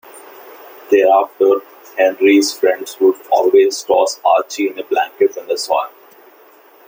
[0.89, 1.61] Thereafter
[1.95, 5.93] Henry's friends would always toss Archie in a blanket when they saw him.